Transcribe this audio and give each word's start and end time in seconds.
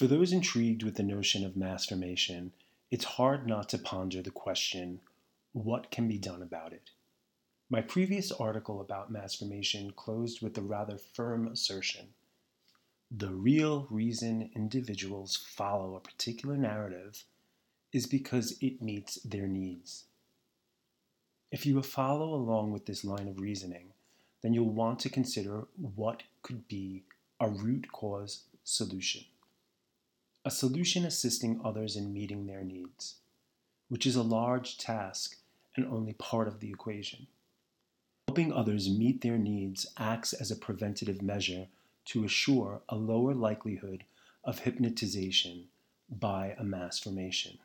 For 0.00 0.06
those 0.06 0.32
intrigued 0.32 0.82
with 0.82 0.94
the 0.94 1.02
notion 1.02 1.44
of 1.44 1.58
mass 1.58 1.84
formation, 1.84 2.52
it's 2.90 3.04
hard 3.04 3.46
not 3.46 3.68
to 3.68 3.76
ponder 3.76 4.22
the 4.22 4.30
question 4.30 5.00
what 5.52 5.90
can 5.90 6.08
be 6.08 6.16
done 6.16 6.40
about 6.40 6.72
it? 6.72 6.88
My 7.68 7.82
previous 7.82 8.32
article 8.32 8.80
about 8.80 9.12
mass 9.12 9.34
formation 9.34 9.90
closed 9.90 10.40
with 10.40 10.56
a 10.56 10.62
rather 10.62 10.96
firm 10.96 11.46
assertion. 11.46 12.14
The 13.10 13.28
real 13.28 13.88
reason 13.90 14.48
individuals 14.54 15.36
follow 15.36 15.94
a 15.94 16.00
particular 16.00 16.56
narrative 16.56 17.24
is 17.92 18.06
because 18.06 18.56
it 18.62 18.80
meets 18.80 19.16
their 19.16 19.48
needs. 19.48 20.04
If 21.52 21.66
you 21.66 21.82
follow 21.82 22.32
along 22.32 22.72
with 22.72 22.86
this 22.86 23.04
line 23.04 23.28
of 23.28 23.38
reasoning, 23.38 23.92
then 24.40 24.54
you'll 24.54 24.72
want 24.72 24.98
to 25.00 25.10
consider 25.10 25.66
what 25.76 26.22
could 26.40 26.68
be 26.68 27.02
a 27.38 27.50
root 27.50 27.92
cause 27.92 28.44
solution. 28.64 29.26
A 30.42 30.50
solution 30.50 31.04
assisting 31.04 31.60
others 31.62 31.96
in 31.96 32.14
meeting 32.14 32.46
their 32.46 32.64
needs, 32.64 33.16
which 33.88 34.06
is 34.06 34.16
a 34.16 34.22
large 34.22 34.78
task 34.78 35.36
and 35.76 35.84
only 35.84 36.14
part 36.14 36.48
of 36.48 36.60
the 36.60 36.70
equation. 36.70 37.26
Helping 38.26 38.50
others 38.50 38.88
meet 38.88 39.20
their 39.20 39.36
needs 39.36 39.86
acts 39.98 40.32
as 40.32 40.50
a 40.50 40.56
preventative 40.56 41.20
measure 41.20 41.66
to 42.06 42.24
assure 42.24 42.80
a 42.88 42.96
lower 42.96 43.34
likelihood 43.34 44.04
of 44.42 44.60
hypnotization 44.60 45.64
by 46.08 46.54
a 46.58 46.64
mass 46.64 46.98
formation. 46.98 47.58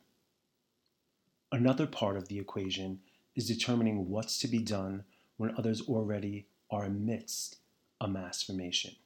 Another 1.50 1.86
part 1.86 2.18
of 2.18 2.28
the 2.28 2.38
equation 2.38 3.00
is 3.34 3.48
determining 3.48 4.10
what's 4.10 4.38
to 4.40 4.48
be 4.48 4.58
done 4.58 5.04
when 5.38 5.54
others 5.56 5.80
already 5.80 6.46
are 6.70 6.84
amidst 6.84 7.56
a 8.02 8.08
mass 8.08 8.42
formation. 8.42 8.96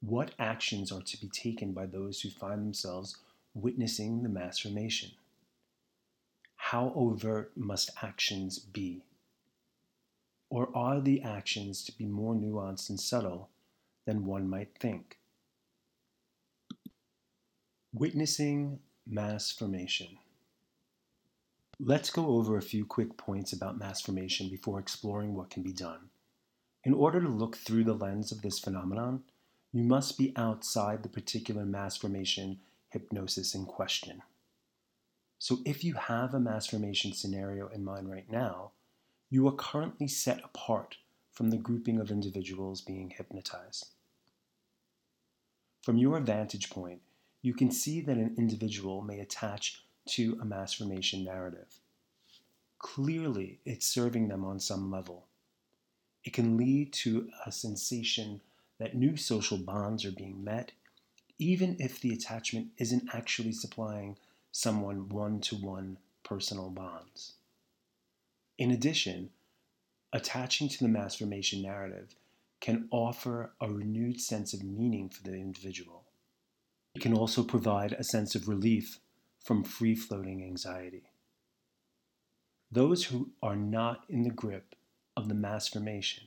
What 0.00 0.32
actions 0.38 0.92
are 0.92 1.02
to 1.02 1.20
be 1.20 1.28
taken 1.28 1.72
by 1.72 1.86
those 1.86 2.20
who 2.20 2.30
find 2.30 2.62
themselves 2.62 3.16
witnessing 3.54 4.22
the 4.22 4.28
mass 4.28 4.58
formation? 4.58 5.10
How 6.56 6.92
overt 6.94 7.56
must 7.56 7.90
actions 8.02 8.58
be? 8.58 9.02
Or 10.50 10.68
are 10.76 11.00
the 11.00 11.22
actions 11.22 11.84
to 11.84 11.96
be 11.96 12.06
more 12.06 12.34
nuanced 12.34 12.90
and 12.90 13.00
subtle 13.00 13.48
than 14.04 14.26
one 14.26 14.48
might 14.48 14.78
think? 14.78 15.18
Witnessing 17.92 18.80
mass 19.06 19.50
formation. 19.50 20.18
Let's 21.78 22.10
go 22.10 22.26
over 22.26 22.56
a 22.56 22.62
few 22.62 22.84
quick 22.84 23.16
points 23.16 23.52
about 23.52 23.78
mass 23.78 24.00
formation 24.00 24.48
before 24.48 24.78
exploring 24.78 25.34
what 25.34 25.50
can 25.50 25.62
be 25.62 25.72
done. 25.72 26.10
In 26.84 26.94
order 26.94 27.20
to 27.20 27.28
look 27.28 27.56
through 27.56 27.84
the 27.84 27.94
lens 27.94 28.32
of 28.32 28.42
this 28.42 28.58
phenomenon, 28.58 29.24
you 29.76 29.82
must 29.82 30.16
be 30.16 30.32
outside 30.36 31.02
the 31.02 31.08
particular 31.08 31.66
mass 31.66 31.98
formation 31.98 32.58
hypnosis 32.88 33.54
in 33.54 33.66
question. 33.66 34.22
So, 35.38 35.58
if 35.66 35.84
you 35.84 35.92
have 35.92 36.32
a 36.32 36.40
mass 36.40 36.68
formation 36.68 37.12
scenario 37.12 37.68
in 37.68 37.84
mind 37.84 38.10
right 38.10 38.24
now, 38.30 38.70
you 39.28 39.46
are 39.46 39.52
currently 39.52 40.08
set 40.08 40.42
apart 40.42 40.96
from 41.30 41.50
the 41.50 41.58
grouping 41.58 42.00
of 42.00 42.10
individuals 42.10 42.80
being 42.80 43.10
hypnotized. 43.10 43.88
From 45.82 45.98
your 45.98 46.18
vantage 46.20 46.70
point, 46.70 47.02
you 47.42 47.52
can 47.52 47.70
see 47.70 48.00
that 48.00 48.16
an 48.16 48.34
individual 48.38 49.02
may 49.02 49.20
attach 49.20 49.82
to 50.06 50.38
a 50.40 50.46
mass 50.46 50.72
formation 50.72 51.22
narrative. 51.22 51.80
Clearly, 52.78 53.60
it's 53.66 53.86
serving 53.86 54.28
them 54.28 54.42
on 54.42 54.58
some 54.58 54.90
level. 54.90 55.26
It 56.24 56.32
can 56.32 56.56
lead 56.56 56.94
to 56.94 57.28
a 57.44 57.52
sensation 57.52 58.40
that 58.78 58.94
new 58.94 59.16
social 59.16 59.58
bonds 59.58 60.04
are 60.04 60.12
being 60.12 60.42
met, 60.44 60.72
even 61.38 61.76
if 61.78 62.00
the 62.00 62.12
attachment 62.12 62.68
isn't 62.78 63.08
actually 63.14 63.52
supplying 63.52 64.16
someone 64.52 65.08
one 65.08 65.40
to 65.40 65.56
one 65.56 65.98
personal 66.22 66.70
bonds. 66.70 67.34
In 68.58 68.70
addition, 68.70 69.30
attaching 70.12 70.68
to 70.68 70.78
the 70.78 70.88
mass 70.88 71.16
formation 71.16 71.62
narrative 71.62 72.14
can 72.60 72.88
offer 72.90 73.52
a 73.60 73.70
renewed 73.70 74.20
sense 74.20 74.54
of 74.54 74.62
meaning 74.62 75.08
for 75.08 75.22
the 75.22 75.34
individual. 75.34 76.04
It 76.94 77.02
can 77.02 77.12
also 77.12 77.42
provide 77.42 77.92
a 77.92 78.02
sense 78.02 78.34
of 78.34 78.48
relief 78.48 78.98
from 79.38 79.62
free 79.62 79.94
floating 79.94 80.42
anxiety. 80.42 81.10
Those 82.72 83.04
who 83.04 83.30
are 83.42 83.56
not 83.56 84.04
in 84.08 84.22
the 84.22 84.30
grip 84.30 84.74
of 85.16 85.28
the 85.28 85.34
mass 85.34 85.68
formation, 85.68 86.24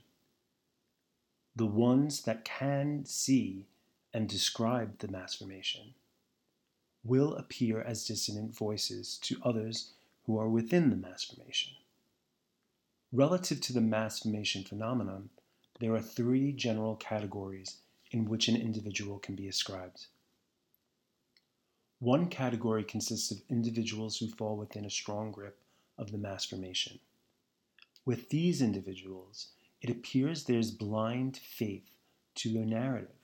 the 1.56 1.66
ones 1.66 2.22
that 2.22 2.46
can 2.46 3.06
see 3.06 3.68
and 4.14 4.28
describe 4.28 5.00
the 5.00 5.08
mass 5.08 5.36
formation, 5.36 5.94
will 7.04 7.36
appear 7.36 7.82
as 7.82 8.06
dissonant 8.06 8.56
voices 8.56 9.18
to 9.22 9.40
others 9.44 9.92
who 10.26 10.38
are 10.38 10.50
within 10.50 10.90
the 10.90 10.96
mass 10.96 11.24
formation. 11.24 11.74
Relative 13.12 13.62
to 13.62 13.74
the 13.74 13.82
mass 13.82 14.20
formation 14.20 14.64
phenomenon, 14.64 15.30
there 15.80 15.94
are 15.94 16.02
three 16.02 16.52
general 16.52 16.96
categories 16.96 17.78
in 18.12 18.26
which 18.26 18.48
an 18.48 18.56
individual 18.56 19.20
can 19.20 19.36
be 19.36 19.48
ascribed. 19.48 20.08
One 22.00 22.28
category 22.28 22.84
consists 22.84 23.32
of 23.32 23.42
individuals 23.50 24.18
who 24.18 24.30
fall 24.30 24.56
within 24.56 24.86
a 24.86 24.90
strong 24.90 25.32
grip 25.32 25.60
of 25.98 26.12
the 26.12 26.18
mass 26.18 26.46
formation. 26.46 27.00
With 28.06 28.30
these 28.30 28.62
individuals, 28.62 29.50
it 29.82 29.90
appears 29.90 30.44
there's 30.44 30.72
blind 30.72 31.38
faith 31.38 31.90
to 32.36 32.52
their 32.52 32.66
narrative, 32.66 33.16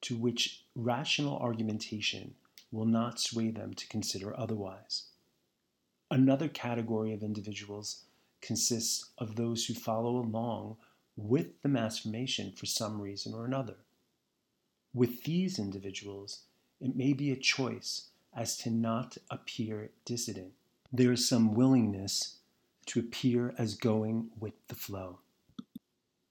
to 0.00 0.16
which 0.16 0.64
rational 0.74 1.38
argumentation 1.38 2.34
will 2.70 2.86
not 2.86 3.20
sway 3.20 3.50
them 3.50 3.74
to 3.74 3.88
consider 3.88 4.38
otherwise. 4.38 5.04
Another 6.10 6.48
category 6.48 7.12
of 7.12 7.22
individuals 7.22 8.04
consists 8.40 9.10
of 9.18 9.36
those 9.36 9.66
who 9.66 9.74
follow 9.74 10.16
along 10.16 10.76
with 11.16 11.60
the 11.62 11.68
mass 11.68 11.98
formation 11.98 12.52
for 12.52 12.66
some 12.66 13.00
reason 13.00 13.34
or 13.34 13.44
another. 13.44 13.76
With 14.94 15.24
these 15.24 15.58
individuals, 15.58 16.42
it 16.80 16.96
may 16.96 17.12
be 17.12 17.30
a 17.30 17.36
choice 17.36 18.08
as 18.34 18.56
to 18.58 18.70
not 18.70 19.18
appear 19.30 19.90
dissident. 20.04 20.52
There 20.92 21.12
is 21.12 21.28
some 21.28 21.54
willingness 21.54 22.37
to 22.88 23.00
appear 23.00 23.54
as 23.58 23.74
going 23.74 24.30
with 24.40 24.54
the 24.68 24.74
flow. 24.74 25.18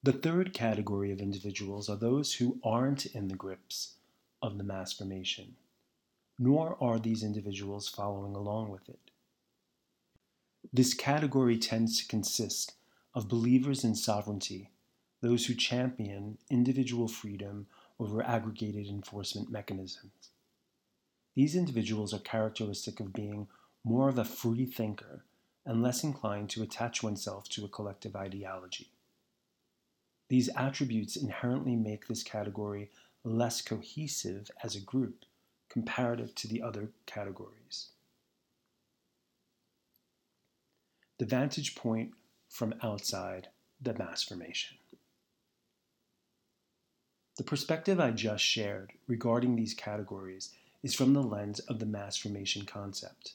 The 0.02 0.12
third 0.12 0.54
category 0.54 1.12
of 1.12 1.20
individuals 1.20 1.88
are 1.88 1.96
those 1.96 2.36
who 2.36 2.60
aren't 2.64 3.06
in 3.06 3.28
the 3.28 3.36
grips 3.36 3.94
of 4.42 4.58
the 4.58 4.64
mass 4.64 4.94
formation, 4.94 5.56
nor 6.40 6.76
are 6.82 6.98
these 6.98 7.24
individuals 7.24 7.88
following 7.88 8.36
along 8.36 8.72
with 8.72 8.90
it. 8.90 9.12
This 10.74 10.94
category 10.94 11.58
tends 11.58 12.00
to 12.00 12.08
consist 12.08 12.74
of 13.14 13.28
believers 13.28 13.84
in 13.84 13.94
sovereignty, 13.96 14.72
those 15.22 15.46
who 15.46 15.54
champion 15.54 16.40
individual 16.50 17.08
freedom 17.08 17.68
over 18.00 18.24
aggregated 18.24 18.88
enforcement 18.88 19.52
mechanisms. 19.52 20.30
These 21.36 21.56
individuals 21.56 22.14
are 22.16 22.20
characteristic 22.20 23.00
of 23.00 23.14
being 23.14 23.48
more 23.84 24.10
of 24.10 24.18
a 24.18 24.26
free 24.26 24.66
thinker 24.66 25.24
and 25.68 25.84
less 25.84 26.02
inclined 26.02 26.50
to 26.50 26.64
attach 26.64 27.04
oneself 27.04 27.50
to 27.50 27.66
a 27.66 27.68
collective 27.68 28.16
ideology. 28.16 28.88
These 30.30 30.50
attributes 30.56 31.18
inherently 31.18 31.76
make 31.76 32.08
this 32.08 32.24
category 32.24 32.90
less 33.26 33.62
cohesive 33.62 34.50
as 34.64 34.76
a 34.76 34.80
group 34.80 35.26
comparative 35.70 36.34
to 36.36 36.48
the 36.48 36.62
other 36.62 36.90
categories. 37.06 37.90
The 41.20 41.26
vantage 41.26 41.76
point 41.76 42.12
from 42.50 42.74
outside 42.82 43.50
the 43.82 43.94
mass 43.94 44.24
formation. 44.24 44.78
The 47.36 47.44
perspective 47.44 48.00
I 48.00 48.12
just 48.12 48.44
shared 48.44 48.94
regarding 49.06 49.56
these 49.56 49.74
categories 49.74 50.52
is 50.82 50.96
from 50.96 51.14
the 51.14 51.22
lens 51.22 51.60
of 51.60 51.80
the 51.80 51.86
mass 51.86 52.16
formation 52.16 52.66
concept. 52.66 53.34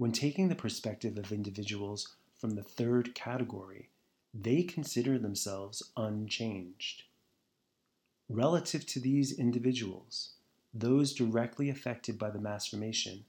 When 0.00 0.12
taking 0.12 0.48
the 0.48 0.54
perspective 0.54 1.18
of 1.18 1.30
individuals 1.30 2.16
from 2.34 2.52
the 2.52 2.62
third 2.62 3.14
category, 3.14 3.90
they 4.32 4.62
consider 4.62 5.18
themselves 5.18 5.82
unchanged. 5.94 7.02
Relative 8.26 8.86
to 8.86 8.98
these 8.98 9.38
individuals, 9.38 10.30
those 10.72 11.12
directly 11.12 11.68
affected 11.68 12.18
by 12.18 12.30
the 12.30 12.38
mass 12.38 12.66
formation 12.66 13.26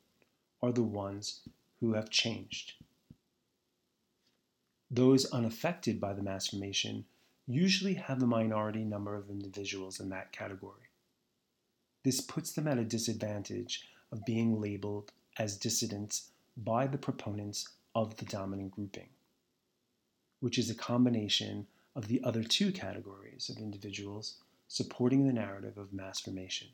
are 0.62 0.72
the 0.72 0.82
ones 0.82 1.42
who 1.82 1.96
have 1.96 2.10
changed. 2.10 2.76
Those 4.90 5.26
unaffected 5.26 6.00
by 6.00 6.14
the 6.14 6.24
mass 6.24 6.48
formation 6.48 7.04
usually 7.48 7.96
have 7.96 8.24
a 8.24 8.26
minority 8.26 8.86
number 8.86 9.18
of 9.18 9.30
individuals 9.30 10.00
in 10.00 10.08
that 10.12 10.32
category. 10.32 10.88
This 12.06 12.22
puts 12.22 12.54
them 12.54 12.70
at 12.70 12.78
a 12.78 12.86
disadvantage 12.86 13.90
of 14.10 14.24
being 14.24 14.62
labeled 14.62 15.12
as 15.38 15.58
dissidents 15.58 16.30
by 16.64 16.88
the 16.88 16.98
proponents 16.98 17.70
of 17.96 18.18
the 18.18 18.26
dominant 18.26 18.72
grouping, 18.72 19.10
which 20.40 20.58
is 20.58 20.70
a 20.70 20.76
combination 20.76 21.68
of 21.96 22.08
the 22.08 22.24
other 22.24 22.44
two 22.44 22.72
categories 22.72 23.50
of 23.50 23.58
individuals 23.58 24.36
supporting 24.68 25.28
the 25.28 25.34
narrative 25.34 25.78
of 25.78 25.92
mass 25.92 26.20
formation. 26.20 26.68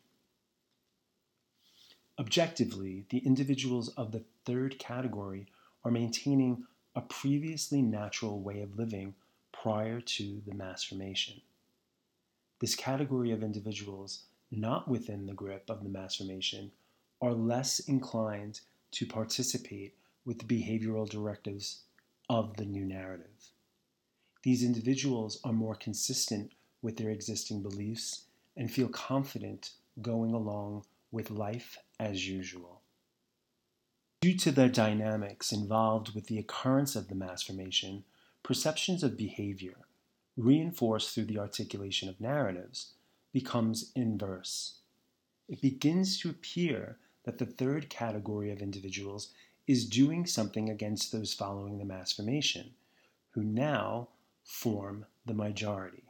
Objectively, 2.19 3.05
the 3.09 3.19
individuals 3.19 3.89
of 3.89 4.11
the 4.11 4.23
third 4.45 4.77
category 4.79 5.47
are 5.83 5.91
maintaining 5.91 6.65
a 6.95 7.01
previously 7.01 7.81
natural 7.81 8.39
way 8.39 8.61
of 8.61 8.77
living 8.77 9.13
prior 9.51 10.01
to 10.01 10.41
the 10.47 10.53
mass 10.53 10.83
formation. 10.83 11.41
This 12.59 12.75
category 12.75 13.31
of 13.31 13.43
individuals 13.43 14.23
not 14.51 14.87
within 14.87 15.27
the 15.27 15.33
grip 15.33 15.69
of 15.69 15.83
the 15.83 15.89
mass 15.89 16.15
formation 16.15 16.71
are 17.21 17.33
less 17.33 17.79
inclined 17.79 18.61
to 18.91 19.05
participate 19.05 19.95
with 20.25 20.39
the 20.39 20.45
behavioral 20.45 21.09
directives 21.09 21.83
of 22.29 22.57
the 22.57 22.65
new 22.65 22.85
narrative. 22.85 23.51
These 24.43 24.63
individuals 24.63 25.39
are 25.43 25.53
more 25.53 25.75
consistent 25.75 26.51
with 26.81 26.97
their 26.97 27.09
existing 27.09 27.61
beliefs 27.61 28.25
and 28.55 28.71
feel 28.71 28.89
confident 28.89 29.71
going 30.01 30.33
along 30.33 30.85
with 31.11 31.31
life 31.31 31.77
as 31.99 32.27
usual. 32.27 32.81
Due 34.21 34.35
to 34.37 34.51
the 34.51 34.67
dynamics 34.67 35.51
involved 35.51 36.15
with 36.15 36.27
the 36.27 36.39
occurrence 36.39 36.95
of 36.95 37.07
the 37.07 37.15
mass 37.15 37.43
formation, 37.43 38.03
perceptions 38.43 39.03
of 39.03 39.17
behavior, 39.17 39.77
reinforced 40.35 41.13
through 41.13 41.25
the 41.25 41.37
articulation 41.37 42.09
of 42.09 42.19
narratives, 42.19 42.93
becomes 43.31 43.91
inverse. 43.95 44.79
It 45.47 45.61
begins 45.61 46.19
to 46.19 46.29
appear 46.29 46.97
that 47.27 47.39
the 47.39 47.45
third 47.45 47.89
category 47.89 48.51
of 48.51 48.61
individuals 48.61 49.33
is 49.67 49.85
doing 49.85 50.25
something 50.25 50.69
against 50.69 51.11
those 51.11 51.33
following 51.33 51.77
the 51.77 51.83
mass 51.83 52.13
formation, 52.13 52.71
who 53.31 53.43
now 53.43 54.07
form 54.45 55.05
the 55.25 55.33
majority. 55.33 56.05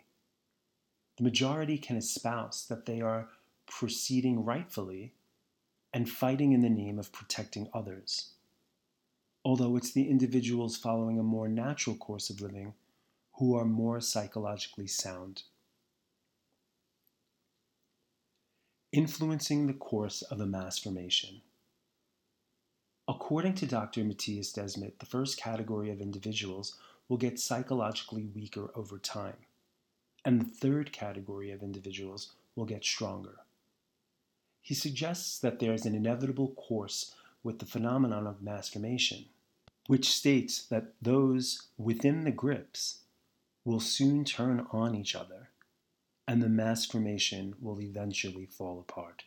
The 1.18 1.24
majority 1.24 1.80
can 1.80 1.98
espouse 1.98 2.68
that 2.70 2.86
they 2.86 3.02
are 3.02 3.30
proceeding 3.66 4.46
rightfully 4.46 5.16
and 5.92 6.08
fighting 6.08 6.52
in 6.52 6.62
the 6.62 6.70
name 6.70 7.00
of 7.00 7.12
protecting 7.12 7.68
others. 7.74 8.34
Although 9.44 9.76
it's 9.76 9.92
the 9.92 10.12
individuals 10.12 10.78
following 10.78 11.18
a 11.18 11.24
more 11.24 11.48
natural 11.48 11.96
course 11.96 12.30
of 12.30 12.42
living 12.42 12.76
who 13.40 13.56
are 13.56 13.66
more 13.66 14.02
psychologically 14.02 14.86
sound. 14.86 15.42
Influencing 18.98 19.68
the 19.68 19.74
course 19.74 20.24
of 20.24 20.42
a 20.42 20.48
mass 20.48 20.80
formation. 20.80 21.44
According 23.08 23.54
to 23.58 23.68
Dr. 23.68 24.04
Mattias 24.04 24.52
Desmet, 24.52 24.98
the 24.98 25.06
first 25.06 25.38
category 25.38 25.92
of 25.92 26.02
individuals 26.02 26.80
will 27.08 27.18
get 27.18 27.40
psychologically 27.40 28.26
weaker 28.26 28.72
over 28.74 28.98
time, 28.98 29.38
and 30.26 30.42
the 30.42 30.50
third 30.50 30.92
category 30.92 31.52
of 31.52 31.62
individuals 31.62 32.32
will 32.56 32.66
get 32.66 32.84
stronger. 32.84 33.42
He 34.64 34.74
suggests 34.74 35.38
that 35.38 35.60
there 35.60 35.76
is 35.76 35.86
an 35.86 35.94
inevitable 35.94 36.56
course 36.56 37.14
with 37.44 37.60
the 37.60 37.68
phenomenon 37.68 38.26
of 38.26 38.42
mass 38.42 38.68
formation, 38.68 39.26
which 39.86 40.10
states 40.10 40.64
that 40.70 40.96
those 41.00 41.68
within 41.78 42.24
the 42.24 42.32
grips 42.32 43.02
will 43.64 43.80
soon 43.80 44.26
turn 44.26 44.66
on 44.72 44.96
each 44.96 45.14
other 45.14 45.47
and 46.28 46.42
the 46.42 46.50
mass 46.50 46.86
formation 46.86 47.56
will 47.62 47.80
eventually 47.82 48.46
fall 48.46 48.80
apart. 48.80 49.24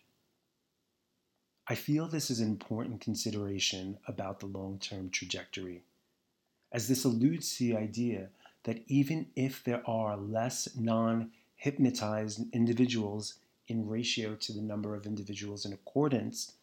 I 1.67 1.75
feel 1.75 2.08
this 2.08 2.31
is 2.31 2.41
an 2.41 2.49
important 2.49 3.00
consideration 3.00 3.99
about 4.06 4.41
the 4.41 4.47
long 4.47 4.79
term 4.79 5.08
trajectory, 5.08 5.82
as 6.73 6.88
this 6.88 7.05
alludes 7.05 7.56
to 7.56 7.64
the 7.64 7.76
idea 7.76 8.29
that 8.64 8.82
even 8.87 9.29
if 9.35 9.64
there 9.64 9.82
are 9.88 10.17
less 10.17 10.69
non 10.76 11.31
hypnotized 11.56 12.43
individuals 12.52 13.35
in 13.69 13.88
ratio 13.88 14.35
to 14.35 14.52
the 14.52 14.62
number 14.62 14.94
of 14.94 15.06
individuals 15.06 15.64
in 15.64 15.73
accordance, 15.73 16.55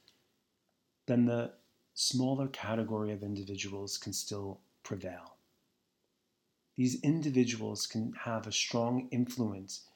then 1.05 1.25
the 1.25 1.53
smaller 1.93 2.47
category 2.47 3.11
of 3.11 3.23
individuals 3.23 3.97
can 3.97 4.13
still 4.13 4.59
prevail. 4.83 5.35
These 6.75 7.01
individuals 7.01 7.87
can 7.87 8.13
have 8.25 8.45
a 8.45 8.51
strong 8.51 9.07
influence 9.09 9.87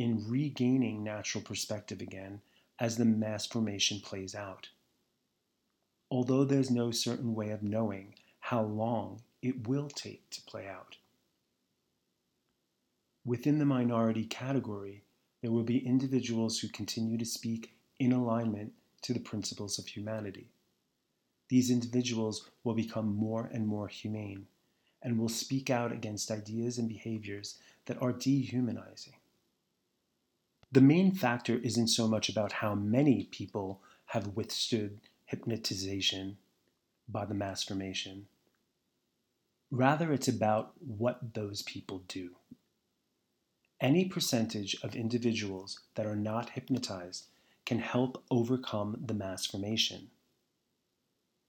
in 0.00 0.26
regaining 0.26 1.04
natural 1.04 1.44
perspective 1.44 2.00
again 2.00 2.40
as 2.78 2.96
the 2.96 3.04
mass 3.04 3.46
formation 3.46 4.00
plays 4.00 4.34
out. 4.34 4.70
Although 6.10 6.44
there's 6.44 6.70
no 6.70 6.90
certain 6.90 7.34
way 7.34 7.50
of 7.50 7.62
knowing 7.62 8.14
how 8.40 8.62
long 8.62 9.20
it 9.42 9.68
will 9.68 9.90
take 9.90 10.30
to 10.30 10.40
play 10.42 10.66
out. 10.66 10.96
Within 13.26 13.58
the 13.58 13.66
minority 13.66 14.24
category, 14.24 15.04
there 15.42 15.50
will 15.50 15.64
be 15.64 15.86
individuals 15.86 16.58
who 16.58 16.68
continue 16.68 17.18
to 17.18 17.26
speak 17.26 17.74
in 17.98 18.12
alignment 18.12 18.72
to 19.02 19.12
the 19.12 19.20
principles 19.20 19.78
of 19.78 19.86
humanity. 19.86 20.48
These 21.50 21.70
individuals 21.70 22.48
will 22.64 22.74
become 22.74 23.14
more 23.14 23.50
and 23.52 23.66
more 23.66 23.88
humane 23.88 24.46
and 25.02 25.18
will 25.18 25.28
speak 25.28 25.68
out 25.68 25.92
against 25.92 26.30
ideas 26.30 26.78
and 26.78 26.88
behaviors 26.88 27.58
that 27.84 28.00
are 28.00 28.12
dehumanizing. 28.12 29.19
The 30.72 30.80
main 30.80 31.12
factor 31.12 31.56
isn't 31.56 31.88
so 31.88 32.06
much 32.06 32.28
about 32.28 32.52
how 32.52 32.76
many 32.76 33.24
people 33.24 33.80
have 34.06 34.36
withstood 34.36 35.00
hypnotization 35.24 36.36
by 37.08 37.24
the 37.24 37.34
mass 37.34 37.64
formation. 37.64 38.26
Rather, 39.72 40.12
it's 40.12 40.28
about 40.28 40.72
what 40.78 41.34
those 41.34 41.62
people 41.62 42.02
do. 42.06 42.36
Any 43.80 44.04
percentage 44.04 44.76
of 44.82 44.94
individuals 44.94 45.80
that 45.94 46.06
are 46.06 46.16
not 46.16 46.50
hypnotized 46.50 47.26
can 47.66 47.78
help 47.78 48.22
overcome 48.30 49.02
the 49.04 49.14
mass 49.14 49.46
formation. 49.46 50.10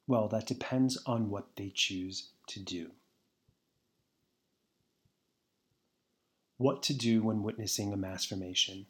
Well, 0.07 0.27
that 0.29 0.47
depends 0.47 0.97
on 1.05 1.29
what 1.29 1.55
they 1.57 1.71
choose 1.73 2.29
to 2.47 2.59
do. 2.59 2.91
What 6.57 6.81
to 6.83 6.93
do 6.93 7.21
when 7.21 7.43
witnessing 7.43 7.93
a 7.93 7.97
mass 7.97 8.25
formation. 8.25 8.87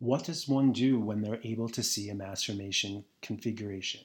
What 0.00 0.24
does 0.24 0.48
one 0.48 0.72
do 0.72 0.98
when 0.98 1.20
they're 1.20 1.40
able 1.44 1.68
to 1.68 1.82
see 1.82 2.08
a 2.08 2.14
mass 2.14 2.44
formation 2.44 3.04
configuration? 3.20 4.00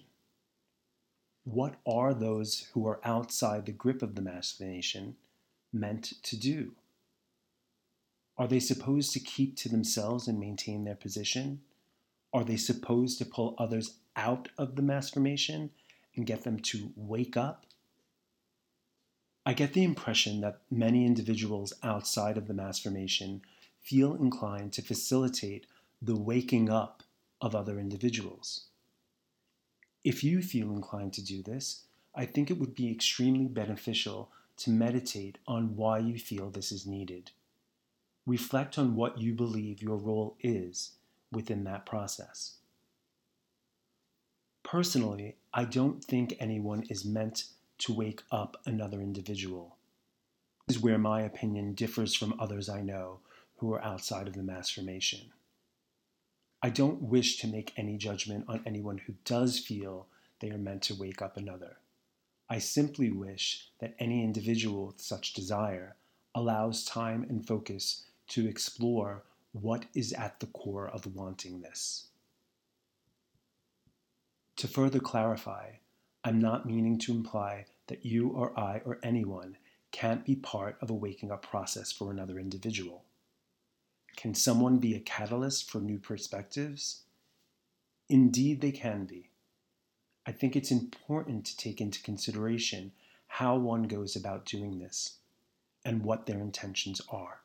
What 1.46 1.76
are 1.88 2.14
those 2.14 2.68
who 2.74 2.86
are 2.86 3.00
outside 3.06 3.66
the 3.66 3.72
grip 3.72 4.02
of 4.02 4.16
the 4.16 4.22
mass 4.22 4.52
formation 4.52 5.16
meant 5.72 6.22
to 6.24 6.36
do? 6.36 6.74
Are 8.38 8.46
they 8.46 8.60
supposed 8.60 9.14
to 9.14 9.22
keep 9.22 9.56
to 9.56 9.70
themselves 9.70 10.28
and 10.28 10.38
maintain 10.38 10.84
their 10.84 10.96
position? 10.96 11.62
Are 12.34 12.44
they 12.44 12.58
supposed 12.58 13.18
to 13.20 13.26
pull 13.26 13.56
others 13.58 13.96
out 14.18 14.50
of 14.58 14.76
the 14.76 14.82
mass 14.82 15.12
formation 15.12 15.70
and 16.14 16.26
get 16.26 16.44
them 16.44 16.60
to 16.60 16.92
wake 16.98 17.38
up? 17.38 17.66
I 19.46 19.54
get 19.54 19.72
the 19.72 19.86
impression 19.86 20.42
that 20.42 20.60
many 20.70 21.06
individuals 21.06 21.72
outside 21.84 22.38
of 22.38 22.50
the 22.50 22.54
mass 22.54 22.80
formation 22.80 23.44
feel 23.80 24.16
inclined 24.16 24.74
to 24.74 24.82
facilitate 24.82 25.68
the 26.06 26.16
waking 26.16 26.70
up 26.70 27.02
of 27.42 27.56
other 27.56 27.80
individuals. 27.80 28.66
If 30.04 30.24
you 30.24 30.44
feel 30.44 30.70
inclined 30.70 31.14
to 31.14 31.26
do 31.26 31.42
this, 31.42 31.86
I 32.14 32.26
think 32.28 32.52
it 32.52 32.60
would 32.60 32.76
be 32.76 32.92
extremely 32.92 33.48
beneficial 33.48 34.30
to 34.58 34.70
meditate 34.70 35.40
on 35.48 35.76
why 35.76 35.98
you 35.98 36.20
feel 36.20 36.52
this 36.52 36.72
is 36.72 36.86
needed. 36.86 37.32
Reflect 38.28 38.78
on 38.78 38.96
what 38.96 39.20
you 39.20 39.34
believe 39.34 39.82
your 39.82 39.98
role 39.98 40.38
is 40.42 40.92
within 41.32 41.64
that 41.64 41.88
process. 41.88 42.58
Personally, 44.62 45.38
I 45.56 45.66
don't 45.66 46.06
think 46.06 46.36
anyone 46.40 46.84
is 46.88 47.04
meant 47.04 47.46
to 47.80 47.94
wake 47.94 48.22
up 48.32 48.58
another 48.66 49.02
individual. 49.02 49.78
This 50.68 50.78
is 50.78 50.84
where 50.84 51.00
my 51.00 51.22
opinion 51.22 51.74
differs 51.74 52.14
from 52.14 52.40
others 52.40 52.70
I 52.70 52.82
know 52.82 53.22
who 53.58 53.74
are 53.74 53.84
outside 53.84 54.28
of 54.28 54.36
the 54.36 54.44
mass 54.44 54.70
formation. 54.70 55.32
I 56.62 56.70
don't 56.70 57.02
wish 57.04 57.38
to 57.38 57.48
make 57.48 57.74
any 57.78 57.98
judgment 57.98 58.46
on 58.48 58.64
anyone 58.66 58.98
who 58.98 59.14
does 59.24 59.60
feel 59.60 60.08
they 60.40 60.50
are 60.50 60.58
meant 60.58 60.82
to 60.84 60.96
wake 60.96 61.22
up 61.22 61.38
another. 61.38 61.78
I 62.50 62.60
simply 62.60 63.12
wish 63.12 63.70
that 63.80 63.96
any 64.00 64.24
individual 64.24 64.88
with 64.88 65.02
such 65.02 65.34
desire 65.34 65.96
allows 66.34 66.84
time 66.84 67.26
and 67.30 67.48
focus 67.48 68.04
to 68.28 68.48
explore 68.48 69.24
what 69.54 69.86
is 69.94 70.12
at 70.14 70.40
the 70.40 70.48
core 70.48 70.90
of 70.90 71.16
wanting 71.16 71.62
this. 71.62 72.08
To 74.58 74.68
further 74.68 75.00
clarify, 75.00 75.72
I'm 76.24 76.40
not 76.40 76.66
meaning 76.66 76.98
to 77.00 77.14
imply 77.14 77.66
that 77.88 78.06
you 78.06 78.30
or 78.30 78.58
I 78.60 78.82
or 78.86 79.00
anyone 79.02 79.58
can't 79.92 80.26
be 80.26 80.36
part 80.36 80.78
of 80.82 80.90
a 80.90 80.94
waking 80.94 81.32
up 81.32 81.42
process 81.42 81.92
for 81.92 82.12
another 82.12 82.38
individual. 82.38 83.05
Can 84.16 84.34
someone 84.34 84.78
be 84.78 84.96
a 84.96 85.00
catalyst 85.00 85.70
for 85.70 85.80
new 85.80 86.00
perspectives? 86.00 87.02
Indeed, 88.10 88.62
they 88.62 88.72
can 88.72 89.06
be. 89.06 89.30
I 90.26 90.32
think 90.32 90.56
it's 90.56 90.72
important 90.72 91.46
to 91.46 91.58
take 91.58 91.82
into 91.82 92.02
consideration 92.02 92.92
how 93.28 93.56
one 93.58 93.84
goes 93.84 94.16
about 94.16 94.46
doing 94.46 94.80
this 94.80 95.18
and 95.84 96.04
what 96.04 96.26
their 96.26 96.40
intentions 96.40 97.02
are. 97.10 97.42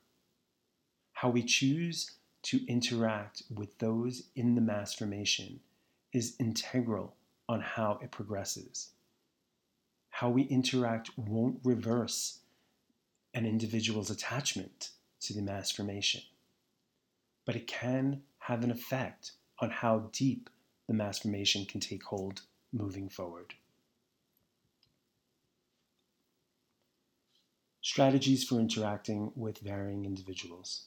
How 1.13 1.29
we 1.29 1.43
choose 1.43 2.13
to 2.43 2.65
interact 2.67 3.43
with 3.55 3.79
those 3.79 4.23
in 4.35 4.55
the 4.55 4.61
mass 4.63 4.95
formation 4.95 5.61
is 6.13 6.37
integral 6.39 7.15
on 7.49 7.61
how 7.61 7.99
it 8.03 8.11
progresses. 8.11 8.91
How 10.09 10.31
we 10.31 10.43
interact 10.43 11.11
won't 11.19 11.61
reverse 11.63 12.39
an 13.35 13.45
individual's 13.45 14.11
attachment 14.11 14.91
to 15.21 15.35
the 15.35 15.43
mass 15.43 15.71
formation, 15.71 16.23
but 17.51 17.57
it 17.57 17.67
can 17.67 18.23
have 18.39 18.63
an 18.63 18.71
effect 18.71 19.33
on 19.59 19.71
how 19.71 20.09
deep 20.13 20.49
the 20.87 20.95
mass 20.95 21.19
formation 21.19 21.65
can 21.65 21.81
take 21.81 22.05
hold 22.05 22.43
moving 22.73 23.09
forward. 23.09 23.55
Strategies 27.81 28.45
for 28.45 28.61
interacting 28.61 29.33
with 29.35 29.59
varying 29.59 30.05
individuals. 30.05 30.85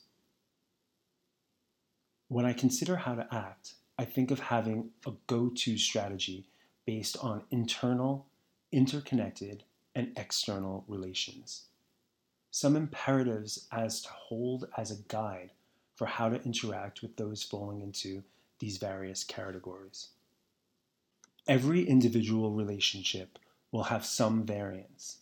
When 2.29 2.45
I 2.45 2.53
consider 2.53 2.95
how 2.95 3.15
to 3.15 3.27
act, 3.29 3.73
I 3.99 4.05
think 4.05 4.31
of 4.31 4.39
having 4.39 4.91
a 5.05 5.11
go 5.27 5.49
to 5.49 5.77
strategy 5.77 6.47
based 6.85 7.17
on 7.17 7.43
internal, 7.51 8.27
interconnected, 8.71 9.65
and 9.93 10.13
external 10.15 10.85
relations. 10.87 11.63
Some 12.51 12.77
imperatives 12.77 13.67
as 13.69 14.01
to 14.03 14.07
hold 14.07 14.69
as 14.77 14.91
a 14.91 15.03
guide 15.09 15.51
for 15.95 16.07
how 16.07 16.29
to 16.29 16.43
interact 16.43 17.01
with 17.01 17.17
those 17.17 17.43
falling 17.43 17.81
into 17.81 18.23
these 18.59 18.77
various 18.77 19.23
categories. 19.23 20.09
Every 21.47 21.87
individual 21.87 22.51
relationship 22.51 23.37
will 23.71 23.83
have 23.83 24.05
some 24.05 24.45
variance. 24.45 25.17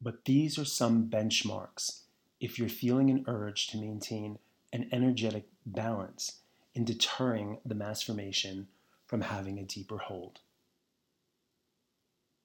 But 0.00 0.24
these 0.26 0.58
are 0.58 0.64
some 0.64 1.08
benchmarks 1.08 2.00
if 2.40 2.58
you're 2.58 2.68
feeling 2.68 3.10
an 3.10 3.24
urge 3.26 3.68
to 3.68 3.78
maintain 3.78 4.38
an 4.72 4.88
energetic 4.92 5.46
balance 5.64 6.40
in 6.74 6.84
deterring 6.84 7.58
the 7.64 7.74
mass 7.74 8.02
formation 8.02 8.68
from 9.06 9.22
having 9.22 9.58
a 9.58 9.64
deeper 9.64 9.98
hold. 9.98 10.40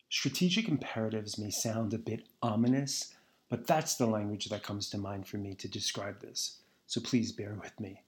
Strategic 0.10 0.68
imperatives 0.68 1.38
may 1.38 1.50
sound 1.50 1.94
a 1.94 1.98
bit 1.98 2.28
ominous, 2.42 3.14
but 3.52 3.68
that's 3.68 3.96
the 3.96 4.08
language 4.08 4.46
that 4.46 4.64
comes 4.64 4.90
to 4.90 4.98
mind 4.98 5.28
for 5.28 5.36
me 5.36 5.54
to 5.54 5.68
describe 5.68 6.22
this, 6.22 6.62
so 6.88 7.02
please 7.02 7.34
bear 7.34 7.54
with 7.62 7.78
me. 7.82 8.02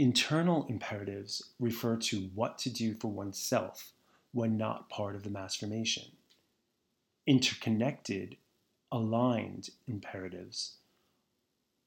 Internal 0.00 0.66
imperatives 0.68 1.52
refer 1.60 1.96
to 1.96 2.28
what 2.34 2.58
to 2.58 2.68
do 2.68 2.92
for 2.92 3.06
oneself 3.06 3.92
when 4.32 4.56
not 4.58 4.90
part 4.90 5.14
of 5.14 5.22
the 5.22 5.30
mass 5.30 5.54
formation. 5.54 6.02
Interconnected, 7.24 8.36
aligned 8.90 9.70
imperatives 9.86 10.78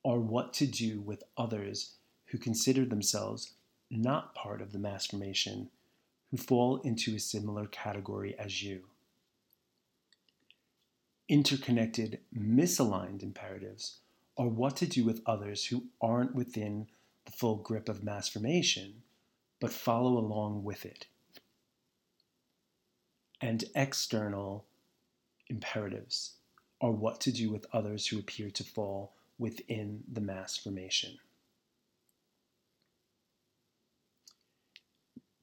are 0.06 0.20
what 0.20 0.54
to 0.54 0.66
do 0.66 1.02
with 1.02 1.24
others 1.38 1.96
who 2.28 2.38
consider 2.38 2.86
themselves 2.86 3.52
not 3.92 4.34
part 4.34 4.62
of 4.62 4.72
the 4.72 4.80
mass 4.80 5.08
formation, 5.08 5.70
who 6.32 6.38
fall 6.38 6.78
into 6.84 7.16
a 7.16 7.20
similar 7.20 7.66
category 7.66 8.34
as 8.40 8.64
you. 8.64 8.84
Interconnected, 11.30 12.22
misaligned 12.36 13.22
imperatives 13.22 14.00
are 14.36 14.48
what 14.48 14.76
to 14.78 14.88
do 14.88 15.06
with 15.06 15.22
others 15.28 15.64
who 15.68 15.84
aren't 16.02 16.34
within 16.34 16.88
the 17.26 17.32
full 17.32 17.58
grip 17.58 17.88
of 17.88 18.04
mass 18.04 18.28
formation, 18.28 19.04
but 19.60 19.72
follow 19.72 20.18
along 20.18 20.64
with 20.64 20.86
it. 20.88 21.06
And 23.40 23.64
external 23.76 24.66
imperatives 25.50 26.34
are 26.82 26.92
what 26.92 27.22
to 27.22 27.32
do 27.32 27.52
with 27.52 27.68
others 27.72 28.08
who 28.08 28.18
appear 28.18 28.50
to 28.50 28.64
fall 28.64 29.14
within 29.38 30.04
the 30.12 30.22
mass 30.22 30.58
formation. 30.58 31.20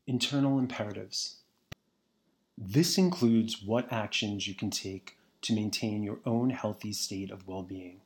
Internal 0.09 0.59
imperatives. 0.59 1.37
This 2.59 2.99
includes 2.99 3.63
what 3.63 3.93
actions 3.93 4.49
you 4.49 4.55
can 4.55 4.71
take 4.71 5.17
to 5.47 5.55
maintain 5.55 6.03
your 6.03 6.19
own 6.27 6.51
healthy 6.51 6.93
state 6.93 7.31
of 7.31 7.47
well 7.47 7.63
being. 7.63 8.01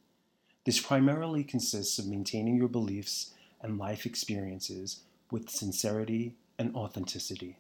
This 0.66 0.78
primarily 0.78 1.42
consists 1.42 1.98
of 1.98 2.06
maintaining 2.06 2.56
your 2.56 2.68
beliefs 2.68 3.32
and 3.62 3.78
life 3.78 4.04
experiences 4.04 5.00
with 5.30 5.48
sincerity 5.48 6.36
and 6.58 6.76
authenticity. 6.76 7.56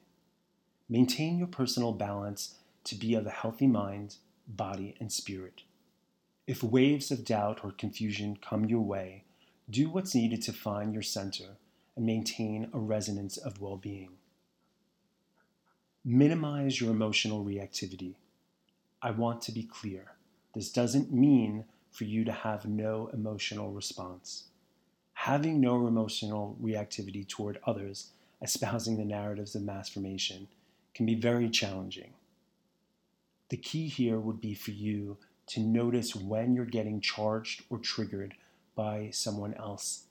Maintain 0.86 1.38
your 1.38 1.46
personal 1.46 1.92
balance 1.92 2.56
to 2.84 2.94
be 2.94 3.14
of 3.14 3.26
a 3.26 3.30
healthy 3.30 3.66
mind, 3.66 4.16
body, 4.46 4.96
and 5.00 5.10
spirit. 5.10 5.62
If 6.46 6.62
waves 6.62 7.10
of 7.10 7.24
doubt 7.24 7.60
or 7.64 7.70
confusion 7.70 8.36
come 8.36 8.66
your 8.66 8.82
way, 8.82 9.24
do 9.70 9.88
what's 9.88 10.14
needed 10.14 10.42
to 10.42 10.52
find 10.52 10.92
your 10.92 11.02
center 11.02 11.56
and 11.96 12.04
maintain 12.04 12.68
a 12.74 12.78
resonance 12.78 13.38
of 13.38 13.62
well 13.62 13.78
being. 13.78 14.10
Minimize 16.04 16.80
your 16.80 16.90
emotional 16.90 17.44
reactivity. 17.44 18.16
I 19.02 19.10
want 19.12 19.40
to 19.42 19.52
be 19.52 19.62
clear. 19.62 20.12
This 20.54 20.70
doesn't 20.70 21.12
mean 21.12 21.64
for 21.90 22.04
you 22.04 22.24
to 22.24 22.32
have 22.32 22.66
no 22.66 23.08
emotional 23.12 23.72
response. 23.72 24.44
Having 25.14 25.60
no 25.60 25.86
emotional 25.86 26.56
reactivity 26.62 27.26
toward 27.26 27.58
others 27.66 28.10
espousing 28.42 28.96
the 28.96 29.04
narratives 29.04 29.54
of 29.54 29.62
mass 29.62 29.88
formation 29.88 30.48
can 30.94 31.06
be 31.06 31.14
very 31.14 31.48
challenging. 31.48 32.14
The 33.48 33.56
key 33.56 33.88
here 33.88 34.18
would 34.18 34.40
be 34.40 34.54
for 34.54 34.70
you 34.70 35.18
to 35.48 35.60
notice 35.60 36.14
when 36.14 36.54
you're 36.54 36.64
getting 36.64 37.00
charged 37.00 37.64
or 37.70 37.78
triggered 37.78 38.34
by 38.74 39.10
someone 39.12 39.54
else. 39.54 40.04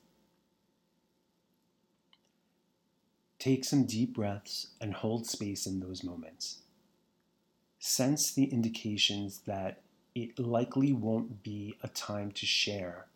Take 3.39 3.63
some 3.63 3.86
deep 3.86 4.13
breaths 4.13 4.67
and 4.81 4.93
hold 4.93 5.25
space 5.25 5.65
in 5.65 5.79
those 5.79 6.03
moments. 6.03 6.58
Sense 7.79 8.31
the 8.31 8.45
indications 8.45 9.39
that 9.48 9.81
it 10.13 10.38
likely 10.38 10.93
won't 10.93 11.43
be 11.43 11.75
a 11.81 11.88
time 11.88 12.31
to 12.33 12.45
share 12.45 13.07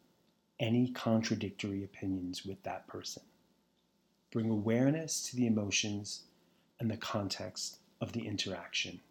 any 0.59 0.89
contradictory 0.89 1.83
opinions 1.83 2.45
with 2.45 2.63
that 2.63 2.87
person. 2.87 3.23
Bring 4.31 4.49
awareness 4.49 5.29
to 5.29 5.35
the 5.35 5.45
emotions 5.45 6.23
and 6.79 6.89
the 6.89 6.97
context 6.97 7.79
of 8.01 8.13
the 8.13 8.25
interaction 8.25 9.01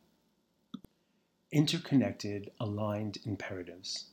interconnected, 1.52 2.50
aligned 2.58 3.18
imperatives. 3.26 4.06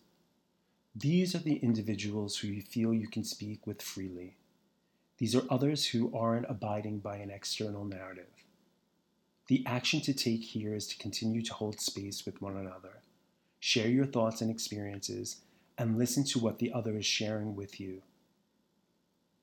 These 0.94 1.34
are 1.34 1.40
the 1.40 1.56
individuals 1.56 2.38
who 2.38 2.50
you 2.50 2.62
feel 2.62 2.94
you 2.94 3.08
can 3.08 3.24
speak 3.24 3.66
with 3.66 3.82
freely. 3.82 4.36
These 5.18 5.36
are 5.36 5.44
others 5.50 5.88
who 5.88 6.16
aren't 6.16 6.50
abiding 6.50 7.00
by 7.00 7.18
an 7.18 7.32
external 7.32 7.86
narrative. 7.86 8.39
The 9.50 9.66
action 9.66 10.00
to 10.02 10.14
take 10.14 10.44
here 10.44 10.76
is 10.76 10.86
to 10.90 10.98
continue 11.00 11.42
to 11.42 11.54
hold 11.56 11.82
space 11.82 12.24
with 12.24 12.40
one 12.40 12.56
another, 12.56 13.02
share 13.60 13.88
your 13.88 14.06
thoughts 14.06 14.42
and 14.42 14.52
experiences, 14.52 15.38
and 15.76 15.98
listen 15.98 16.24
to 16.26 16.40
what 16.40 16.60
the 16.60 16.72
other 16.72 16.96
is 16.96 17.08
sharing 17.08 17.56
with 17.56 17.80
you 17.80 18.04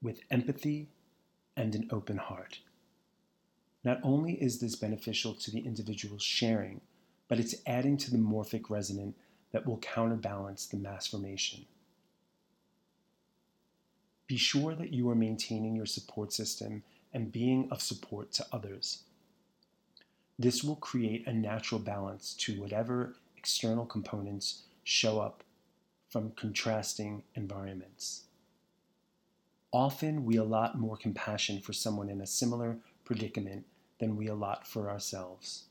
with 0.01 0.21
empathy 0.31 0.87
and 1.57 1.75
an 1.75 1.89
open 1.91 2.19
heart. 2.19 2.61
Not 3.83 3.99
only 4.05 4.35
is 4.35 4.61
this 4.61 4.77
beneficial 4.77 5.35
to 5.35 5.51
the 5.51 5.67
individual 5.67 6.19
sharing, 6.19 6.83
but 7.27 7.41
it's 7.41 7.57
adding 7.67 7.97
to 7.97 8.13
the 8.13 8.17
morphic 8.17 8.71
resonant 8.71 9.17
that 9.51 9.67
will 9.67 9.79
counterbalance 9.79 10.67
the 10.67 10.77
mass 10.77 11.09
formation. 11.09 11.67
Be 14.29 14.37
sure 14.37 14.77
that 14.77 14.93
you 14.93 15.11
are 15.11 15.17
maintaining 15.17 15.75
your 15.75 15.87
support 15.87 16.33
system 16.33 16.85
and 17.13 17.33
being 17.33 17.67
of 17.73 17.83
support 17.83 18.31
to 18.35 18.47
others. 18.53 19.03
This 20.39 20.63
will 20.63 20.77
create 20.77 21.27
a 21.27 21.33
natural 21.33 21.81
balance 21.81 22.35
to 22.41 22.61
whatever 22.61 23.17
external 23.37 23.87
components 23.87 24.65
show 24.85 25.21
up 25.21 25.43
from 26.09 26.33
contrasting 26.33 27.23
environments. 27.35 28.25
Often 29.73 30.25
we 30.25 30.37
allot 30.37 30.79
more 30.79 30.97
compassion 30.97 31.61
for 31.61 31.73
someone 31.73 32.09
in 32.09 32.21
a 32.21 32.27
similar 32.27 32.79
predicament 33.05 33.65
than 33.99 34.17
we 34.17 34.29
allot 34.29 34.67
for 34.67 34.91
ourselves 34.91 35.65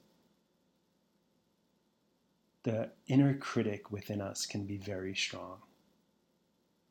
the 2.65 2.89
inner 3.07 3.35
critic 3.35 3.91
within 3.91 4.19
us 4.19 4.47
can 4.47 4.65
be 4.65 4.77
very 4.77 5.13
strong. 5.13 5.59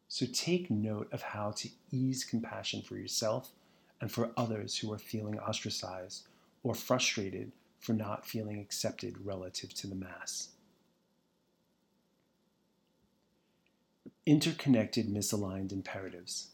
So 0.07 0.25
take 0.33 0.71
note 0.71 1.09
of 1.13 1.21
how 1.21 1.51
to 1.51 1.69
ease 1.91 2.25
compassion 2.25 2.81
for 2.81 2.97
yourself 2.97 3.51
and 4.01 4.11
for 4.11 4.31
others 4.37 4.79
who 4.79 4.93
are 4.93 4.99
feeling 4.99 5.37
ostracized 5.41 6.29
or 6.63 6.77
frustrated 6.77 7.51
for 7.85 7.93
not 7.93 8.27
feeling 8.27 8.59
accepted 8.59 9.27
relative 9.27 9.75
to 9.75 9.87
the 9.87 9.95
mass. 9.95 10.49
Interconnected 14.25 15.07
misaligned 15.07 15.71
imperatives. 15.71 16.49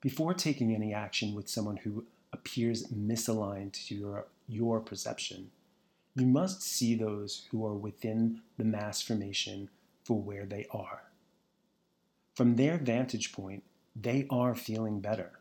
Before 0.00 0.32
taking 0.32 0.72
any 0.72 0.94
action 0.94 1.34
with 1.34 1.48
someone 1.48 1.78
who 1.78 2.04
appears 2.32 2.86
misaligned 2.86 3.72
to 3.88 3.96
your, 3.96 4.26
your 4.46 4.78
perception, 4.78 5.50
you 6.14 6.26
must 6.26 6.62
see 6.62 6.94
those 6.94 7.48
who 7.50 7.66
are 7.66 7.74
within 7.74 8.42
the 8.58 8.64
mass 8.64 9.02
formation 9.02 9.68
for 10.04 10.20
where 10.20 10.46
they 10.46 10.68
are. 10.70 11.02
From 12.36 12.54
their 12.54 12.78
vantage 12.78 13.32
point, 13.32 13.64
they 13.96 14.24
are 14.30 14.54
feeling 14.54 15.00
better. 15.00 15.32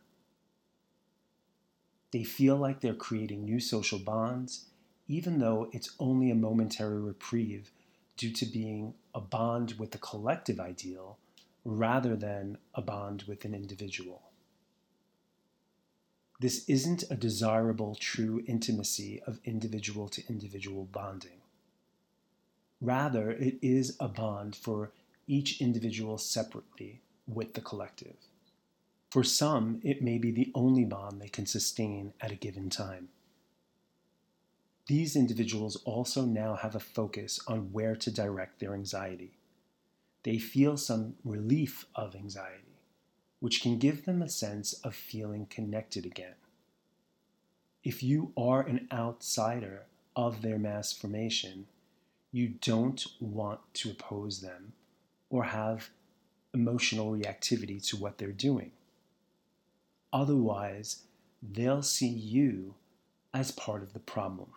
They 2.11 2.23
feel 2.23 2.57
like 2.57 2.81
they're 2.81 2.93
creating 2.93 3.45
new 3.45 3.59
social 3.59 3.99
bonds, 3.99 4.65
even 5.07 5.39
though 5.39 5.69
it's 5.71 5.95
only 5.99 6.29
a 6.29 6.35
momentary 6.35 6.99
reprieve 6.99 7.71
due 8.17 8.31
to 8.31 8.45
being 8.45 8.93
a 9.15 9.21
bond 9.21 9.73
with 9.79 9.91
the 9.91 9.97
collective 9.97 10.59
ideal 10.59 11.17
rather 11.63 12.15
than 12.15 12.57
a 12.75 12.81
bond 12.81 13.23
with 13.27 13.45
an 13.45 13.53
individual. 13.53 14.23
This 16.39 16.67
isn't 16.67 17.03
a 17.09 17.15
desirable 17.15 17.95
true 17.95 18.43
intimacy 18.47 19.21
of 19.27 19.39
individual 19.45 20.09
to 20.09 20.23
individual 20.27 20.85
bonding. 20.85 21.41
Rather, 22.81 23.29
it 23.29 23.59
is 23.61 23.95
a 23.99 24.07
bond 24.07 24.55
for 24.55 24.91
each 25.27 25.61
individual 25.61 26.17
separately 26.17 27.01
with 27.27 27.53
the 27.53 27.61
collective. 27.61 28.15
For 29.11 29.25
some, 29.25 29.81
it 29.83 30.01
may 30.01 30.17
be 30.17 30.31
the 30.31 30.51
only 30.55 30.85
bond 30.85 31.21
they 31.21 31.27
can 31.27 31.45
sustain 31.45 32.13
at 32.21 32.31
a 32.31 32.35
given 32.35 32.69
time. 32.69 33.09
These 34.87 35.17
individuals 35.17 35.75
also 35.83 36.23
now 36.23 36.55
have 36.55 36.75
a 36.75 36.79
focus 36.79 37.37
on 37.45 37.73
where 37.73 37.93
to 37.97 38.09
direct 38.09 38.61
their 38.61 38.73
anxiety. 38.73 39.33
They 40.23 40.37
feel 40.37 40.77
some 40.77 41.15
relief 41.25 41.85
of 41.93 42.15
anxiety, 42.15 42.79
which 43.41 43.61
can 43.61 43.79
give 43.79 44.05
them 44.05 44.21
a 44.21 44.29
sense 44.29 44.71
of 44.73 44.95
feeling 44.95 45.45
connected 45.45 46.05
again. 46.05 46.35
If 47.83 48.01
you 48.01 48.31
are 48.37 48.61
an 48.61 48.87
outsider 48.93 49.83
of 50.15 50.41
their 50.41 50.57
mass 50.57 50.93
formation, 50.93 51.67
you 52.31 52.47
don't 52.61 53.05
want 53.19 53.59
to 53.73 53.91
oppose 53.91 54.39
them 54.39 54.71
or 55.29 55.43
have 55.43 55.89
emotional 56.53 57.11
reactivity 57.11 57.85
to 57.89 57.97
what 57.97 58.17
they're 58.17 58.31
doing. 58.31 58.71
Otherwise, 60.13 61.03
they'll 61.41 61.83
see 61.83 62.07
you 62.07 62.75
as 63.33 63.51
part 63.51 63.81
of 63.81 63.93
the 63.93 63.99
problem. 63.99 64.49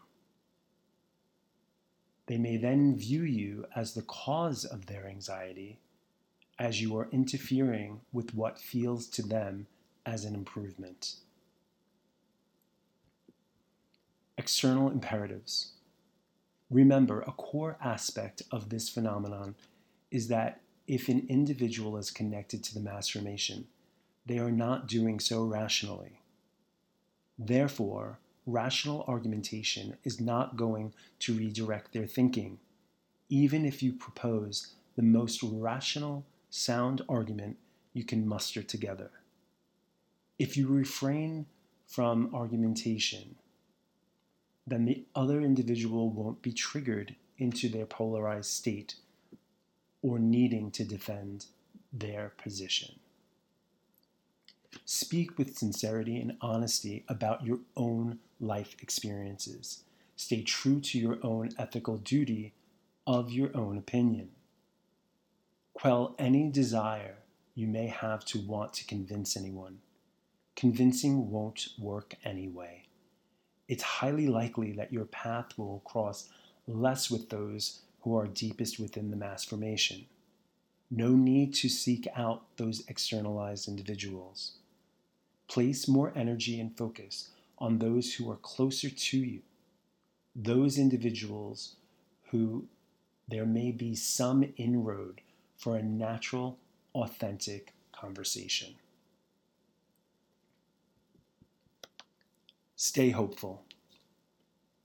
They 2.27 2.39
may 2.39 2.57
then 2.57 2.97
view 2.97 3.23
you 3.23 3.67
as 3.77 3.95
the 3.95 4.03
cause 4.03 4.65
of 4.65 4.87
their 4.87 5.07
anxiety 5.07 5.79
as 6.59 6.81
you 6.81 6.97
are 6.97 7.09
interfering 7.13 8.01
with 8.13 8.35
what 8.35 8.59
feels 8.59 9.07
to 9.09 9.23
them 9.23 9.67
as 10.07 10.25
an 10.25 10.35
improvement. 10.35 11.17
External 14.39 14.91
imperatives. 14.91 15.73
Remember, 16.71 17.21
a 17.21 17.33
core 17.33 17.77
aspect 17.83 18.43
of 18.51 18.69
this 18.69 18.89
phenomenon 18.89 19.55
is 20.11 20.29
that 20.29 20.61
if 20.87 21.09
an 21.09 21.27
individual 21.29 21.97
is 21.97 22.11
connected 22.11 22.63
to 22.65 22.75
the 22.75 22.81
mass 22.81 23.09
formation, 23.09 23.67
they 24.27 24.39
are 24.39 24.51
not 24.51 24.89
doing 24.89 25.21
so 25.21 25.45
rationally. 25.45 26.21
Therefore, 27.39 28.19
rational 28.47 29.05
argumentation 29.09 29.97
is 30.05 30.21
not 30.21 30.57
going 30.57 30.95
to 31.21 31.35
redirect 31.35 31.93
their 31.93 32.07
thinking, 32.07 32.59
even 33.29 33.65
if 33.65 33.83
you 33.83 33.93
propose 33.93 34.75
the 34.97 35.03
most 35.03 35.43
rational, 35.43 36.25
sound 36.51 37.03
argument 37.09 37.57
you 37.93 38.05
can 38.05 38.27
muster 38.27 38.63
together. 38.63 39.11
If 40.39 40.57
you 40.57 40.69
refrain 40.69 41.47
from 41.87 42.35
argumentation, 42.35 43.37
then 44.67 44.85
the 44.85 45.05
other 45.15 45.41
individual 45.41 46.11
won't 46.11 46.43
be 46.43 46.53
triggered 46.53 47.17
into 47.39 47.69
their 47.69 47.87
polarized 47.87 48.51
state 48.51 48.95
or 50.03 50.19
needing 50.19 50.71
to 50.71 50.85
defend 50.85 51.47
their 51.93 52.33
position. 52.43 52.95
Speak 54.85 55.39
with 55.39 55.57
sincerity 55.57 56.21
and 56.21 56.37
honesty 56.41 57.05
about 57.09 57.45
your 57.45 57.61
own 57.77 58.19
life 58.41 58.77
experiences. 58.81 59.85
Stay 60.17 60.43
true 60.43 60.81
to 60.81 60.99
your 60.99 61.19
own 61.23 61.51
ethical 61.59 61.97
duty 61.97 62.53
of 63.07 63.31
your 63.31 63.51
own 63.57 63.77
opinion. 63.77 64.31
Quell 65.75 66.15
any 66.19 66.51
desire 66.51 67.17
you 67.55 67.67
may 67.67 67.87
have 67.87 68.25
to 68.27 68.41
want 68.41 68.73
to 68.75 68.87
convince 68.87 69.37
anyone. 69.37 69.79
Convincing 70.57 71.31
won't 71.31 71.69
work 71.79 72.15
anyway. 72.25 72.85
It's 73.69 73.83
highly 73.83 74.27
likely 74.27 74.73
that 74.73 74.93
your 74.93 75.07
path 75.07 75.57
will 75.57 75.83
cross 75.85 76.29
less 76.67 77.11
with 77.11 77.31
those 77.31 77.81
who 78.03 78.17
are 78.17 78.27
deepest 78.27 78.79
within 78.79 79.11
the 79.11 79.17
mass 79.17 79.45
formation. 79.45 80.07
No 80.91 81.09
need 81.11 81.55
to 81.55 81.69
seek 81.69 82.07
out 82.15 82.57
those 82.57 82.85
externalized 82.89 83.67
individuals. 83.67 84.59
Place 85.49 85.87
more 85.87 86.13
energy 86.17 86.59
and 86.61 86.77
focus 86.77 87.31
on 87.59 87.79
those 87.79 88.15
who 88.15 88.31
are 88.31 88.37
closer 88.37 88.91
to 88.91 89.19
you, 89.19 89.41
those 90.35 90.79
individuals 90.79 91.77
who 92.31 92.67
there 93.29 93.47
may 93.47 93.71
be 93.71 93.95
some 93.95 94.53
inroad 94.57 95.21
for 95.57 95.77
a 95.77 95.83
natural, 95.83 96.59
authentic 96.95 97.73
conversation. 97.93 98.75
Stay 102.77 103.11
hopeful. 103.11 103.63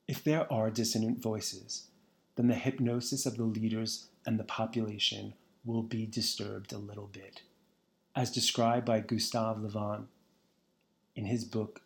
If 0.07 0.23
there 0.23 0.51
are 0.51 0.69
dissonant 0.69 1.21
voices, 1.21 1.87
then 2.35 2.47
the 2.47 2.55
hypnosis 2.55 3.25
of 3.25 3.35
the 3.35 3.43
leaders 3.43 4.07
and 4.25 4.39
the 4.39 4.43
population 4.43 5.33
will 5.65 5.83
be 5.83 6.05
disturbed 6.05 6.71
a 6.71 6.77
little 6.77 7.09
bit, 7.11 7.41
as 8.15 8.31
described 8.31 8.85
by 8.85 9.01
Gustave 9.01 9.61
Le 9.61 9.69
Bon 9.69 10.07
in 11.15 11.25
his 11.25 11.45
book, 11.45 11.81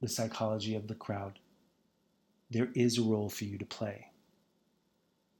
The 0.00 0.08
Psychology 0.08 0.74
of 0.74 0.88
the 0.88 0.94
Crowd. 0.94 1.38
There 2.50 2.70
is 2.74 2.98
a 2.98 3.02
role 3.02 3.28
for 3.28 3.44
you 3.44 3.58
to 3.58 3.64
play. 3.64 4.08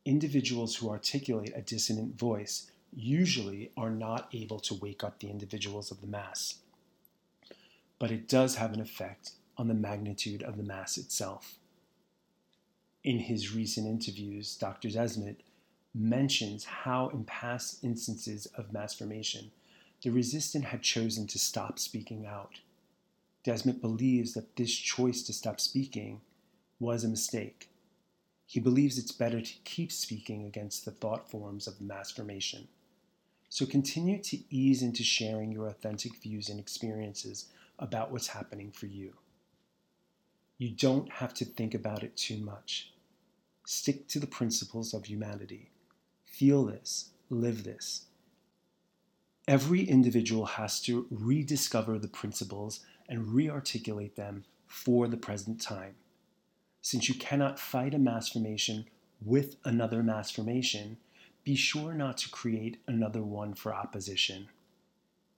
Individuals 0.05 0.77
who 0.77 0.91
articulate 0.91 1.53
a 1.55 1.63
dissonant 1.63 2.19
voice 2.19 2.71
usually 2.95 3.71
are 3.77 3.91
not 3.91 4.29
able 4.33 4.59
to 4.61 4.75
wake 4.75 5.05
up 5.05 5.19
the 5.19 5.31
individuals 5.31 5.91
of 5.91 6.01
the 6.01 6.07
mass, 6.07 6.57
but 7.99 8.11
it 8.11 8.29
does 8.29 8.57
have 8.57 8.73
an 8.73 8.81
effect 8.81 9.33
on 9.57 9.69
the 9.69 9.75
magnitude 9.75 10.43
of 10.43 10.57
the 10.57 10.63
mass 10.63 10.97
itself. 10.97 11.57
In 13.05 13.19
his 13.19 13.55
recent 13.55 13.87
interviews, 13.87 14.57
Dr. 14.57 14.89
Desmet 14.89 15.37
mentions 15.95 16.65
how, 16.65 17.09
in 17.09 17.25
past 17.25 17.83
instances 17.83 18.47
of 18.55 18.73
mass 18.73 18.95
formation, 18.95 19.51
the 20.03 20.11
resistant 20.11 20.67
had 20.67 20.83
chosen 20.83 21.27
to 21.27 21.39
stop 21.39 21.79
speaking 21.79 22.25
out. 22.27 22.61
Desmet 23.49 23.81
believes 23.81 24.35
that 24.35 24.57
this 24.57 24.75
choice 24.75 25.23
to 25.23 25.33
stop 25.33 25.59
speaking 25.59 26.21
was 26.79 27.03
a 27.03 27.09
mistake. 27.09 27.71
He 28.45 28.61
believes 28.61 28.99
it's 28.99 29.11
better 29.11 29.41
to 29.41 29.55
keep 29.65 29.91
speaking 29.91 30.45
against 30.45 30.85
the 30.85 30.91
thought 30.91 31.31
forms 31.31 31.67
of 31.67 31.81
mass 31.81 32.11
formation. 32.11 32.69
So 33.49 33.65
continue 33.65 34.23
to 34.25 34.39
ease 34.51 34.83
into 34.83 35.03
sharing 35.03 35.51
your 35.51 35.67
authentic 35.67 36.21
views 36.23 36.51
and 36.51 36.61
experiences 36.61 37.47
about 37.79 38.13
what's 38.13 38.27
happening 38.27 38.71
for 38.71 38.85
you. 38.85 39.15
You 40.59 40.69
don't 40.69 41.11
have 41.11 41.33
to 41.35 41.47
think 41.47 41.73
about 41.73 42.03
it 42.03 42.19
too 42.19 42.37
much. 42.37 42.93
Stick 43.65 44.09
to 44.09 44.19
the 44.19 44.27
principles 44.27 44.93
of 44.93 45.07
humanity. 45.07 45.71
Feel 46.27 46.67
this, 46.67 47.13
live 47.31 47.65
this. 47.65 48.09
Every 49.47 49.85
individual 49.85 50.45
has 50.45 50.83
to 50.83 51.07
rediscover 51.11 51.99
the 51.99 52.09
principles 52.09 52.81
and 53.09 53.29
rearticulate 53.29 54.17
them 54.17 54.45
for 54.67 55.09
the 55.09 55.17
present 55.17 55.61
time. 55.61 55.95
Since 56.83 57.09
you 57.09 57.15
cannot 57.15 57.59
fight 57.59 57.95
a 57.95 57.99
mass 57.99 58.29
formation 58.29 58.87
with 59.25 59.57
another 59.65 60.03
mass 60.03 60.31
formation, 60.31 60.99
be 61.45 61.57
sure 61.57 61.95
not 61.95 62.19
to 62.19 62.29
create 62.29 62.79
another 62.87 63.23
one 63.23 63.55
for 63.55 63.75
opposition. 63.75 64.49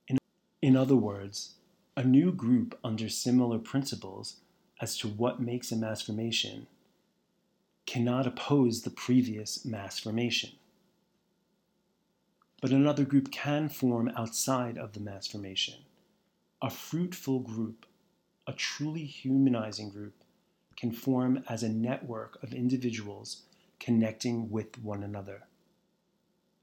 In, 0.09 0.19
in 0.61 0.77
other 0.77 0.97
words, 0.97 1.55
a 1.97 2.05
new 2.05 2.33
group 2.33 2.79
under 2.83 3.09
similar 3.09 3.59
principles 3.59 4.37
as 4.81 4.97
to 4.99 5.09
what 5.09 5.41
makes 5.41 5.71
a 5.71 5.77
mass 5.77 6.03
formation 6.03 6.67
cannot 7.87 8.27
oppose 8.27 8.83
the 8.83 8.91
previous 8.91 9.65
mass 9.65 9.99
formation. 9.99 10.51
But 12.61 12.71
another 12.71 13.05
group 13.05 13.31
can 13.33 13.69
form 13.69 14.11
outside 14.17 14.79
of 14.79 14.93
the 14.93 15.01
mass 15.01 15.27
formation. 15.27 15.75
A 16.63 16.71
fruitful 16.71 17.41
group, 17.41 17.87
a 18.47 18.53
truly 18.53 19.05
humanizing 19.05 19.91
group, 19.91 20.15
can 20.77 20.93
form 20.93 21.45
as 21.49 21.63
a 21.63 21.69
network 21.69 22.43
of 22.43 22.53
individuals 22.53 23.43
connecting 23.79 24.51
with 24.51 24.83
one 24.83 25.03
another. 25.03 25.45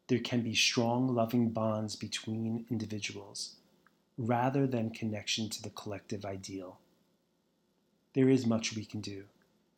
There 0.08 0.20
can 0.20 0.42
be 0.42 0.56
strong, 0.56 1.14
loving 1.14 1.50
bonds 1.50 1.96
between 1.96 2.66
individuals 2.70 3.56
rather 4.18 4.66
than 4.66 4.90
connection 4.90 5.50
to 5.50 5.62
the 5.62 5.70
collective 5.70 6.26
ideal 6.26 6.80
there 8.18 8.30
is 8.30 8.48
much 8.48 8.76
we 8.76 8.84
can 8.84 9.00
do. 9.00 9.26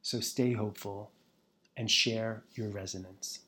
So 0.02 0.22
stay 0.22 0.54
hopeful 0.54 1.12
and 1.76 1.92
share 1.92 2.44
your 2.54 2.70
resonance. 2.70 3.40